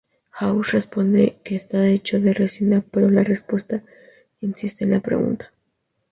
[0.31, 3.83] House responde que está hecho de resina, pero "la respuesta"
[4.39, 5.51] insiste en la pregunta.